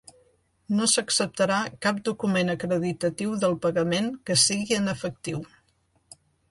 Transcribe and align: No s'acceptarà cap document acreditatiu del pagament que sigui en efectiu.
No 0.77 0.87
s'acceptarà 0.93 1.59
cap 1.87 1.99
document 2.09 2.51
acreditatiu 2.55 3.37
del 3.45 3.57
pagament 3.67 4.13
que 4.31 4.41
sigui 4.49 4.83
en 4.83 4.93
efectiu. 4.99 5.49